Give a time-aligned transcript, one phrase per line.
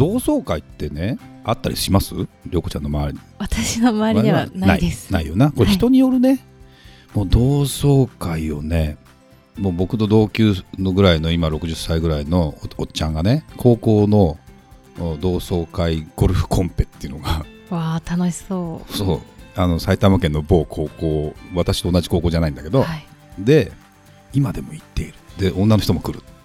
[0.00, 2.14] 同窓会ってねあったりします？
[2.46, 3.14] 涼子ちゃんの周り。
[3.18, 5.12] に私の周りではないです。
[5.12, 5.52] ないよな。
[5.52, 6.38] これ人によるね、はい、
[7.18, 8.96] もう同窓会をね
[9.58, 14.38] もう僕と同級のぐらいの今60歳ぐらいのおっちゃんがね高校の
[15.20, 18.92] 同窓会ゴルフコンペっていうのがわあ楽しそう。
[18.96, 19.20] そう。
[19.54, 23.04] あの埼玉県の某高校私と同じ高校じゃないんだけど、はい、
[23.38, 23.70] で
[24.32, 25.14] 今でも行っている。
[25.36, 26.20] で女の人も来る。
[26.20, 26.39] あ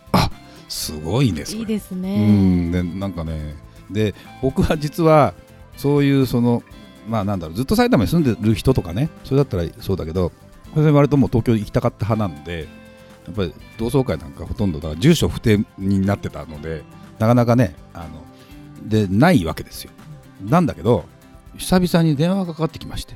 [0.67, 2.15] すごいねいいですね。
[2.15, 2.71] うん。
[2.71, 3.55] でなんかね
[3.89, 5.33] で僕は実は
[5.77, 6.63] そういうその
[7.07, 10.31] まあなんだろうずっと埼玉に住んでる人とかねそれだったらそうだけど
[10.73, 12.67] それ割ともう東京行きたかった派なので
[13.25, 16.83] やっぱり同窓会なんかほとんどだから住所不定になってたので
[17.19, 18.23] なかなかねあの
[18.83, 19.91] でないわけですよ。
[20.43, 21.05] なんだけど
[21.57, 23.15] 久々に電話がかかってきまして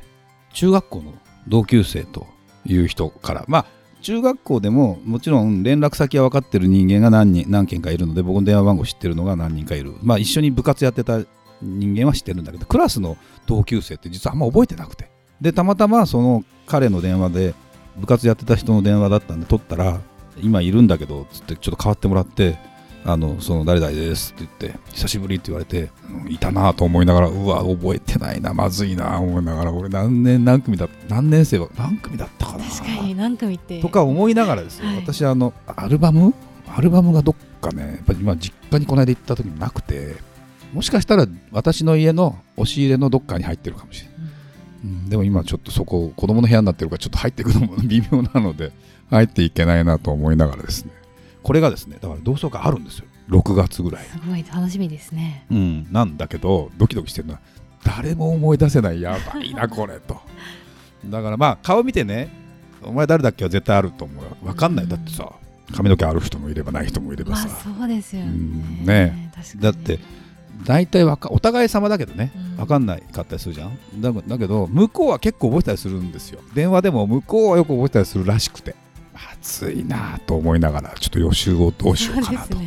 [0.54, 1.14] 中学校の
[1.48, 2.28] 同級生と
[2.66, 3.66] いう人からまあ
[4.02, 9.94] 中学校でももちろん連絡先は分かってる人間が何人何件かいるので僕の電話番号知ってるのが何人かいる。
[10.02, 11.20] まあ一緒に部活やってた
[11.62, 15.10] 人間は知ってるんだけどクラスの同級生って実はあんま覚えてなくて。
[15.42, 17.54] でたまたまその彼の電話で
[17.98, 20.00] 部活やってた人の電話だったんで取ったら
[20.42, 22.58] 今いるんだけどつってちょっと変わってもらって
[23.06, 25.90] あのその誰々ですって言って久しぶりって言われて
[26.28, 33.82] いたなと思いながらうわ覚えてないなまずいな思いながら俺何年何組だ何年生は何組だったかな確かに何組って。
[33.82, 36.34] とか思いながらですよ、はい、私あのアルバム？
[36.68, 40.18] アルバムがどっかねやっぱり今実家にこの間行った時になくて
[40.72, 44.18] もしかしたら私の家の押し入れのどっかに入ってるかもしれない、
[44.84, 48.72] うん、でも今ちょっとそこ子供の部屋になってるからちょっと入っていくのも微妙なので
[49.10, 50.92] 入っていけないなと思いながらですね
[51.44, 53.06] これがですねだから同窓会あるんですよ。
[53.30, 54.06] 6月ぐらい。
[54.06, 55.46] すごい楽しみですね。
[55.52, 55.88] うん。
[55.92, 57.40] なんだけどドキドキしてるのは
[57.84, 60.20] 誰も思い出せないや ばいなこれと。
[61.06, 62.30] だからまあ顔見てね
[62.84, 65.32] お前誰だっけは絶対あると思う分かんない、だってさ
[65.76, 69.32] 髪の毛ある人もいればない人もいればさ、そうですよね,、ね。
[69.58, 70.00] だって
[70.64, 74.02] 大体わかお互い様だけどね、分かんないかったりするじゃん。
[74.02, 76.40] だだけど向こうは結構覚えたりするんですよ。
[76.54, 78.76] 電話でも向こうはよく覚えたりするらしくて
[79.42, 82.58] 暑いなと思いながらちょっと予習をどうしようかなと。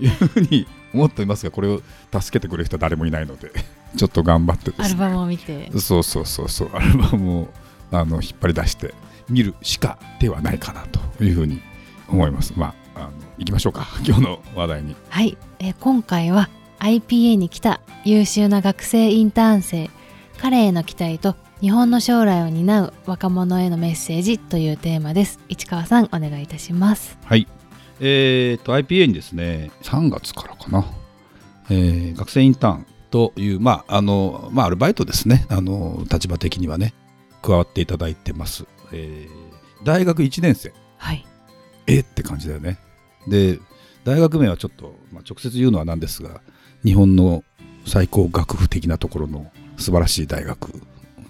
[0.00, 1.82] いうふうに思っていますがこれを
[2.12, 3.50] 助けてくれる人は誰もいないので
[3.96, 5.70] ちょっと頑張ってです、ね、アルバムを見て。
[5.78, 6.70] そうそうそうそう。
[6.72, 7.48] アルバムを
[7.90, 8.94] あの引っ張り出して
[9.28, 11.60] 見るしかではないかなというふうに
[12.08, 12.52] 思います。
[12.56, 13.86] まああの行きましょうか。
[14.04, 14.96] 今日の話題に。
[15.08, 16.48] はい、えー、今回は
[16.80, 19.90] IPA に来た優秀な学生インターン生
[20.38, 25.40] 彼への期待と日本の将来を担う若者へのメッセージというテーマです。
[25.48, 27.18] 市川さんお願いいたします。
[27.24, 27.48] はい。
[27.98, 29.72] えーと、IPA にですね。
[29.82, 30.84] 3月からかな、
[31.68, 35.46] えー、学生インターンという、まああのまあ、アルバイトですね。
[35.48, 36.94] あの立場的にはね。
[37.42, 40.72] 加わっていただいてます、えー、大学1年生。
[40.96, 41.26] はい。
[41.88, 42.00] え？
[42.00, 42.78] って感じだよね。
[43.26, 43.58] で
[44.04, 46.40] 大学名はちょっと、まあ、直接言うのはなんですが
[46.84, 47.42] 日本の
[47.84, 50.72] 最高学府的なところの素晴らしい大学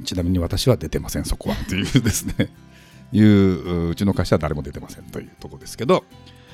[0.08, 1.56] ちなみに私は出てませんそこは。
[1.68, 2.48] というですね。
[3.12, 6.04] いううちの会社は誰も出てませんというところですけど。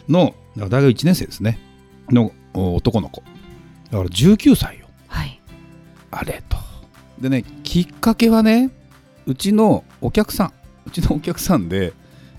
[0.09, 1.59] の大学1年生ですね。
[2.11, 3.23] の男の子。
[3.91, 5.41] だから19歳よ、はい、
[6.11, 6.59] あれと。
[7.21, 8.71] でねきっかけはね
[9.27, 10.53] うちのお客さん。
[10.87, 11.93] うちのお客さんで、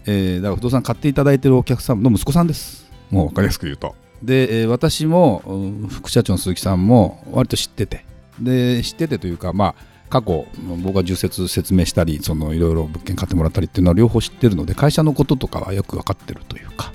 [0.05, 2.91] えー、だから不動産買っていただいてるお客さんの息子さんです。
[3.09, 3.95] もう分かりやすく言うと。
[4.21, 5.41] で、えー、私も
[5.89, 8.05] 副社長の鈴木さんも割と知ってて。
[8.39, 10.45] で知っててというかまあ過去
[10.83, 16.93] 僕が重説説明したりそのいろいろ物件買ってもらったりっていうのは両方知ってるので会社のこととかはよく分かってるというか。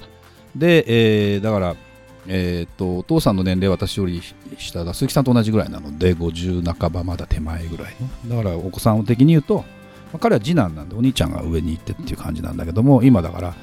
[0.57, 0.85] で、
[1.35, 1.77] えー、だから、
[2.27, 4.21] えーと、お父さんの年齢は私より
[4.59, 7.95] 下だ鈴木さんと同じぐらいなので50半ばまだ手前ぐらい
[8.27, 9.65] だからお子さん的に言うと、ま
[10.15, 13.55] あ、彼は次男なんでお兄ちゃんが上に行ってっていう感じなんだけども今だから、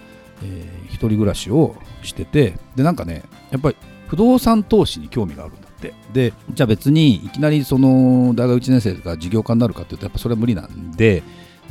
[0.43, 3.75] えー、一人暮らしをしててでなんかねやっぱり
[4.07, 5.66] 不動産投資に興味があるんだ。
[5.77, 5.93] って。
[6.13, 11.23] でじゃあ別にいきなりその大学1年生が事業家になるかっていうとやっぱそれは無理なんで。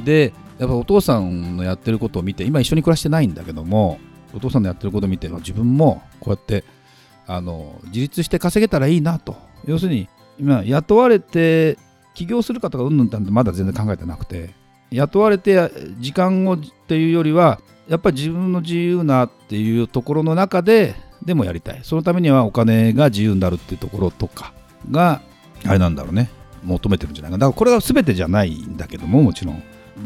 [0.05, 3.99] でやっぱお父さんのやってることを見て今一緒に暮らしてないんだけども
[4.35, 6.65] お父さんのやってることを見て自分もこうやって
[7.27, 9.37] あの自立して稼げたらいいなと。
[9.67, 10.09] 要するに
[10.39, 11.79] 今雇われて
[12.15, 14.55] 起業するかとかうんぬんってまだ全然考えてなくて。
[14.91, 20.95] 雇われて時間をっていうよりはやっぱり自分の自由なっていうところの中で
[21.25, 21.81] でもやりたい。
[21.83, 24.53] そのためにはお金が自由になるっていうところとか
[24.91, 25.21] が
[25.65, 26.31] あれなんだろうね。
[26.65, 29.63] 求めてるんじゃないかだからこれが全てじゃないんだけどももちろん。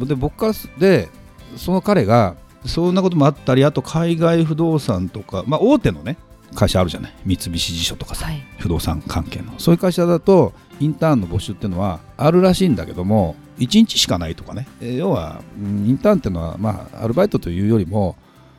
[0.07, 1.09] で僕からで
[1.57, 2.37] その彼が
[2.67, 6.17] そんなこともあったりあと海外不動産とか、まあ、大手のね
[6.55, 7.13] 会社あるじゃない？
[7.25, 8.43] 三菱地所とかさ、はい。
[8.59, 9.59] 不動産関係の。
[9.59, 18.17] そういう会社だとインターンの募集っていうのはあるらしいんだけども1日しかないとかね、えー要はうんインターンっていうのは、まあ、アルバイトというよりも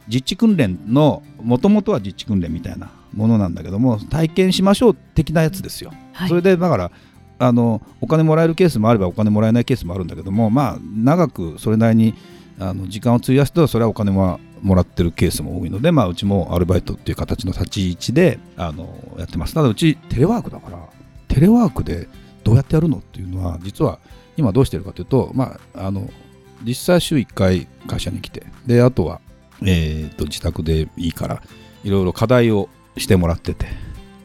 [0.08, 5.92] 実地訓練のもともとは実地訓練みたいなものなんだけども体験しましょう的なやつですよ。
[6.14, 6.30] はい。
[6.30, 6.92] それでだから
[7.40, 12.14] あのお金もらえるケースもあればお金もらえないケースもあるんだけどもまあ長くそれなりに
[12.60, 19.54] あの時間を費やすとそれはお金はもらってるケースも多いので、まあ、うちもアルバイトっていう形の立ち位置であのやってます。
[19.54, 20.78] ただうちテレワークだから
[21.28, 22.08] テレワークで
[22.44, 24.00] どうやってやるのっていうのは実は
[24.38, 26.10] 今どうしてるかというと、まあ、あの
[26.63, 29.19] 実際週1回会社に来てであとは、
[29.63, 31.42] えーと自宅でいいから
[31.84, 33.68] いろいろ課題をしてもらってて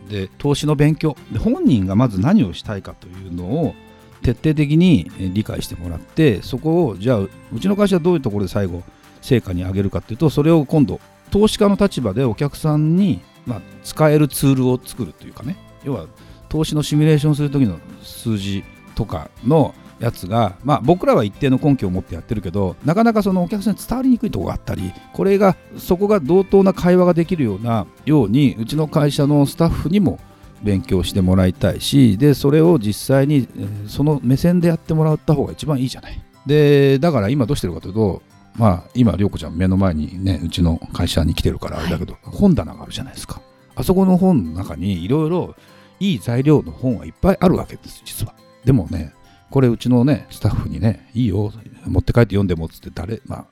[0.09, 3.75] で投資の勉強で本人がまず何をしたいかというのを
[4.23, 7.31] 徹底的に理解してもらってそこをじゃあう
[7.61, 8.82] ちの会社はどういうところで最後
[9.26, 11.00] 成果に上げるかっていうとそれを今度
[11.31, 16.06] 投資家の立場でお客さんに、まあ、使えるツールを作るというかね要は
[16.49, 18.64] 投資のシミュレーションする時の数字
[18.94, 30.20] とかのやつが、まあ、僕らは一定の根拠を持ってやってるけどなかなかそのお客さんに伝わりにくいところがあったりこれがそこが同等な会話ができるようなようにうちの会社のスタッフにも
[30.62, 33.46] 勉強してもらいたいしでそれを実際に、
[33.87, 36.20] その目線でやってもらった方が一番いいじゃない。
[36.46, 38.22] でだから今どうしてるかというと
[38.58, 43.41] まあ今涼子ちゃん目の前にねうちの会社に来てるからあれだけど、本棚があるじゃないですか。
[43.75, 45.55] あそこの本の中にいろいろ
[46.00, 48.35] いい材料の本はいっぱいあるわけです実は。
[48.64, 49.12] でもね
[49.50, 51.53] これうちのねスタッフにねいいよ
[51.85, 53.44] 持って帰って読んでもっつって誰まあ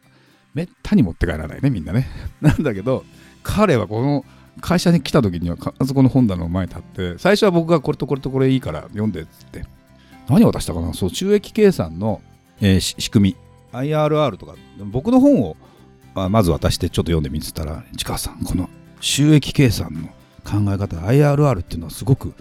[0.55, 2.09] めったに持って帰らないねみんなね。
[2.41, 3.05] なんだけど
[3.43, 4.25] 彼はこの
[4.61, 6.83] 会社に来た時にはかあそこの本棚の前に立っ
[7.15, 9.65] て最初は僕がこれとこれとこれいいから読んでっつって
[10.29, 12.23] 何を渡したかなそう収益計算の、
[12.61, 13.37] えーし仕組み
[13.73, 15.57] IRR とか僕の本を
[16.15, 18.69] あまず渡してちょっと読んでみてたら市川さんこの
[19.01, 20.09] 収益計算の
[20.45, 22.35] 考え方 IRR っていうのはすごく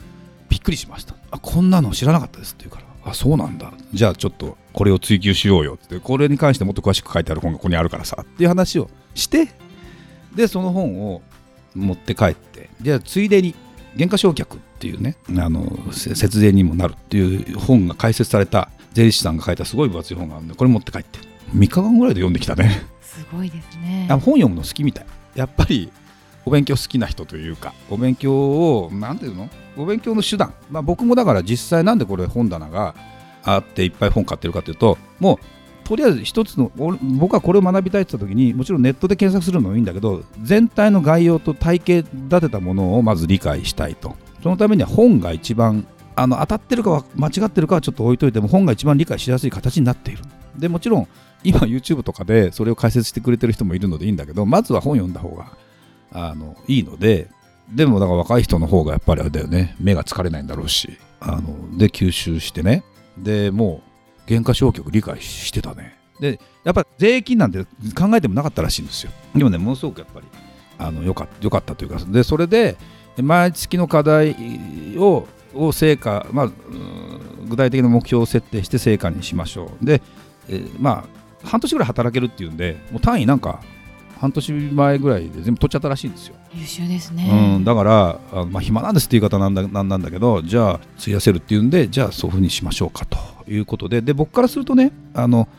[0.49, 1.15] びっくりしました。
[1.31, 3.11] あこんなの知らなかったですって言うから。
[3.11, 3.73] あそうなんだ。
[3.93, 5.99] じゃあちょっとこれを追求しようよって。
[5.99, 9.49] これに関してもっと詳しく書いてある本がここにあるからさっていう話をして
[10.35, 11.21] でその本を
[11.75, 12.69] 持って帰って。
[12.81, 13.55] じゃあついでに
[13.95, 21.32] 減価償却っていうねあの節税にもなるっていう本が解説された税理士さんが書いたすごい分厚い本があるんでこれ持って帰って。
[21.53, 22.85] 3日間ぐらいで読んできたね。
[23.01, 24.07] すごいですね。
[24.09, 25.05] あ本読むの好きみたい。
[25.35, 25.91] やっぱり
[26.45, 29.49] お勉強好きな人というかお勉強を何ていうの？
[29.77, 32.93] お勉強の手段、まあ、僕もだから実際なんでこれ本棚が
[33.43, 44.15] あっていっぱい本買ってるかというともうとりあえず一つの俺僕はこれを学びたいって言った時にもちろんネットで検索するのもいいんだけど全体の概要と体系立てたものをまず理解したいと。
[44.41, 50.23] そのためには本が一番あの当たってるかは間違ってるかはちょっと置いといても本が一番理解しやすい形になっている。
[50.55, 51.07] でもちろん
[51.43, 55.51] 今 YouTube とかでそれを解説してくれてる人もいるのでいいんだけどまずは本読んだ方が
[56.11, 57.29] あのいいので
[57.69, 59.75] でもだから若い人の方がやっぱりあれだよね。
[59.79, 62.83] 目が疲れないんだろうしあので吸収してね。
[63.17, 63.81] でも
[64.27, 65.97] う原価償却理解してたね。
[66.19, 67.63] でやっぱ税金なんて
[67.95, 69.11] 考えてもなかったらしいんですよ。
[69.35, 70.27] でもねものすごくやっぱり
[70.77, 72.77] あのよかよかったというかでそれで
[73.21, 74.35] 毎月の課題
[74.97, 76.51] をを成果、まあ、
[77.47, 79.85] 具体的な目標を設定して成果にしましょう。
[79.85, 80.01] で、
[80.49, 83.61] えーまあ半年ぐらい働けるっていうんでもう単位なんか
[84.19, 93.17] 半年前ぐらいで全部取っちゃったらしいんですよ、優秀ですね、うん、だからあまあ、暇なんですって言い方なんだなんなんだけどじゃあ費やせるっていうんでじゃあそういうふうにしましょうかと
[93.51, 95.49] いうことでで僕からするとねあの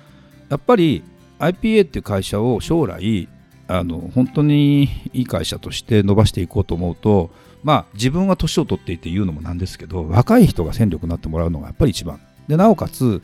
[0.48, 1.02] やっぱり
[1.38, 3.28] IPA っていう会社を将来
[3.68, 7.30] あの本当にいい会社として伸ばしていこうと思うと
[7.62, 12.20] まあ自分は年を取っていて言うのもなんですけど若い人が戦力になってもらうのがやっぱり一番。
[12.48, 13.22] でなおかつ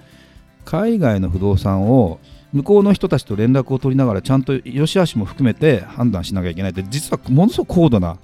[0.65, 2.21] 海外の不動産を
[2.53, 8.19] 向こうの人たちと連絡を取りながらちゃんと良し悪しも含めて判断しなきゃいけないって実はものすごく高度な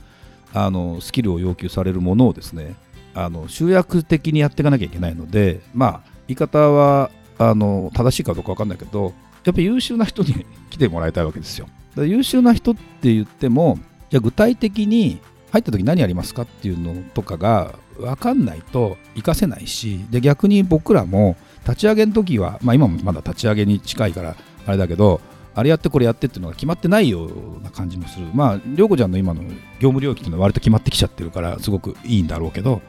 [0.52, 2.74] あのスキルを要求されるものをですね
[3.14, 9.14] あの集約的にやっていかなきゃいけないのでまあ言い方はあの正しいかどうか分かんないけど
[9.44, 11.68] やっぱり優秀な人に来てもらいたいわけですよ。
[11.96, 13.78] 優秀な人って言っても
[14.10, 25.20] じゃあ具体的に入った時何やりますかっていうのとかが分かんないと活かせないしで逆に僕らも立ち上げの時は、まあ、今もまだ立ち上げに近いからあれだけど
[25.54, 28.26] あれやってこれやってっていうのが決まってないような感じもする。
[28.34, 32.82] まあ涼子ちゃんの今の業務領域っていうのは割と決まってきちゃってるからすごくいいんだろうけど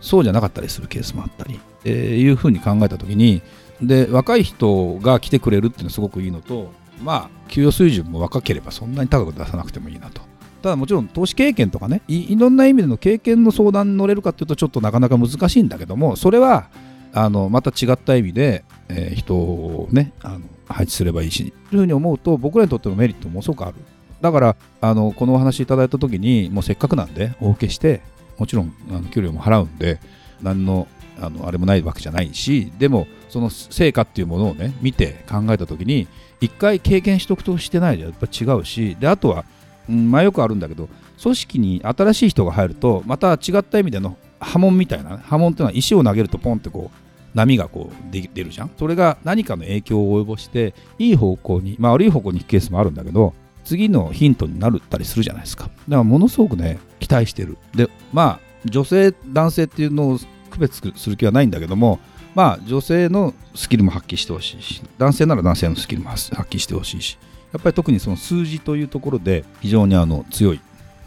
[0.00, 3.42] そうじゃなかったりするケースもあったり、えーいうふうに考えた時に
[3.82, 6.70] で若い人が来てくれるっていうのはすごくいいのと
[7.02, 10.22] まあ給与水準も若ければそんなに高く出さなくてもいいなと。
[10.62, 16.68] ただもちろん投資経験とかねいいろんな意味での経験の相談に乗れるかっていうとちょっとなかなか難しいんだけどもそれは
[17.12, 23.74] あのまた違った意味で、えー人をねあの配置すればいいしというふうに思うと僕らにとってのメリットもすごくある。
[24.20, 28.00] だからあのこのお話いただいた時にもうせっかくなんでお受けして
[28.38, 30.00] もちろんあの給料も払うんで
[30.40, 30.86] 何の
[31.20, 36.08] あのあれもないわけじゃないしでもその成果っていうものをね見て考えた時に
[36.40, 39.44] 一回経験しとくとしてないじゃやっぱ違うしであとは、
[39.88, 40.88] うんまあ、よくあるんだけど
[41.22, 46.98] 組織に新しい人が入るとまた違った意味での波紋みたいな波紋っていうのは石を投げるとポンってこう
[47.34, 48.70] 波がこう出るじゃん？
[48.78, 53.32] それが何かの影響を及ぼしていい方向にまあ悪い方向に行くケースもあるんだけど
[53.64, 55.64] 次のヒントになるったりするじゃないですか。
[55.64, 57.56] だからものすごくね期待してる。
[57.74, 60.18] でまあ女性男性っていうのを
[60.50, 61.98] 区別する気はないんだけども
[62.34, 67.18] まあ女性のスキルも発揮してほしいし男性なら男性のスキルも発揮してほしいし
[67.52, 70.60] やっぱり特にその数字というところで非常にあの強い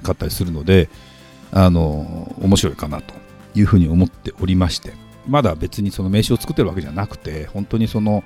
[0.04, 0.90] かったりするので
[1.52, 3.14] あの面白いかなと。
[3.56, 4.94] いうふうに思っておりまして
[5.28, 8.24] まだ別にその名刺を作ってるわけじゃなくて本当にその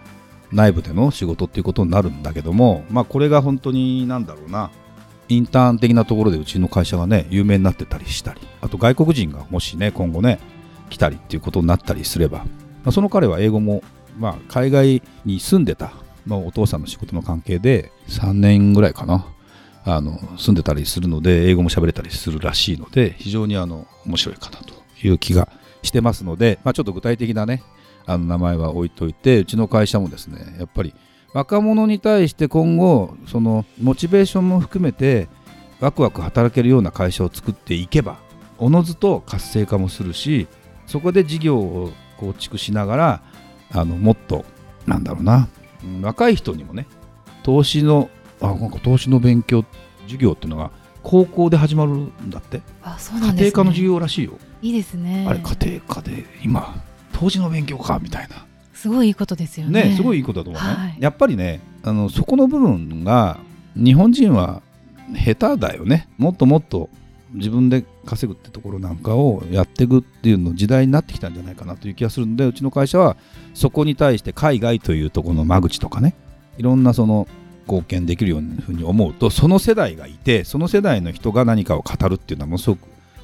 [0.51, 4.71] 内部での仕事っていうことになるんだけどもまあこれが本当になんだろうな
[5.29, 10.39] インターン的なところでうちの会社がね有名になってたりしたりあと外国人がもしね今後ね
[10.89, 12.45] 来たりっていうことになったりすれば、ま
[12.85, 13.83] あ、その彼は英語も、
[14.17, 15.93] まあ、海外に住んでた、
[16.25, 19.27] まあ、お父さんの仕事の関係で3年ぐらいかな
[19.85, 24.78] あの住んでたりするので英語も喋れたりするらしいので非常にあの面白いかなと。
[25.07, 25.49] いう気が
[25.81, 27.63] してますので、まあ、ちょっと具体的なね
[28.05, 30.93] あの名前は置いといてうちの会社もですねやっぱり
[31.33, 35.27] 若者に対して今後そのモチベーションも含めて
[35.79, 38.17] ワクワク働けるような会社を作っていけば
[38.57, 40.47] おのずと活性化もするし
[40.87, 43.23] そこで事業を構築しながら
[43.71, 44.43] あのもっと
[44.85, 45.47] なんだろうな
[46.01, 46.87] 若い人にもね
[47.43, 48.09] 投資の
[48.41, 49.63] あなんか投資の勉強
[50.03, 50.71] 授業っていうのが
[51.09, 52.61] 高校で始まるんだって。
[52.83, 55.25] あそうなんね、庭科の授業らしいよ、いいですね。
[55.27, 58.45] あれ家庭科で今投資の勉強かみたいな。
[58.75, 59.85] すごいいいことですよね。
[59.85, 60.97] ねすごいいいことだと思うね、はい。
[60.99, 63.39] やっぱりねあのそこの部分が
[63.75, 64.61] 日本人は
[65.15, 66.07] 下手だよね。
[66.19, 66.91] もっともっと
[67.33, 73.17] 自分で稼ぐってところなんかをやっていくっていうの時代になってきたんじゃないかなという気がするのでうちの会社は
[73.55, 76.13] そこに対して海外というところの間口とかね。
[76.59, 77.27] いろんなその
[77.69, 82.79] 貢献できるようなふうに思うとその世代がいてその世代の人が何かを語るっていうのはものすごく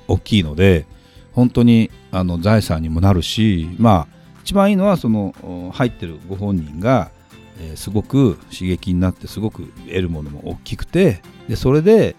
[0.08, 0.86] 大きいので
[1.34, 5.34] 本当にあの財産にもなるしまあ一番いいのはその
[5.74, 7.10] 入ってるご本人が、
[7.60, 12.16] えーすごく刺激になってすごく得るものも大きくてでそれで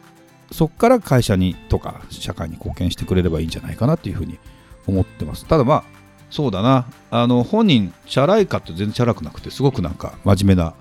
[0.50, 4.38] そこから会社にとか社会に貢献してくれればいいんじゃないかなっていうふうに
[4.86, 5.44] 思ってます。
[5.46, 5.84] ただまあ
[6.30, 6.86] そうだな。
[7.10, 10.74] あの本人チャラいかって全然チャラくなくてすごくなんか真面目な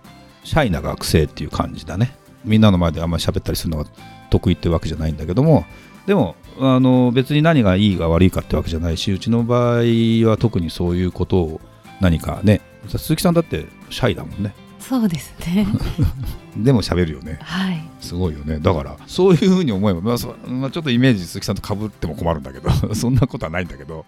[0.46, 2.16] シャイな学生っていう感じだね。
[2.46, 3.90] みんなの前であんまり喋ったりするのが
[4.30, 5.66] 得意ってわけじゃないんだけども。
[6.06, 9.82] でもあの別に何がいいが悪いかってわけじゃないしうちの場合
[10.30, 11.62] は特にそういうことを
[12.00, 12.62] 何かね。
[12.88, 14.54] 鈴木さんだってシャイだもんね。
[14.80, 15.66] そうですね。
[16.56, 17.40] でも喋るよね。
[17.42, 17.84] はい。
[18.00, 18.60] すごいよね。
[18.60, 24.06] だからそういうふうに思えば、まあそまあ、ちょっとイメージ鈴木さんと被っても困るんだけど そんなことはないんだけど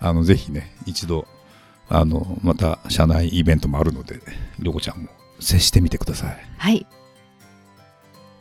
[0.00, 1.28] あのぜひね一度
[1.90, 4.20] あのまた社内イベントもあるので
[4.58, 5.08] りょこちゃんも
[5.40, 6.36] 接してみてください。
[6.58, 6.86] はい。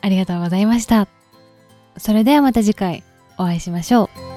[0.01, 1.07] ありがとうございました。
[1.97, 3.03] それではまた次回
[3.38, 4.33] お会いしましょう。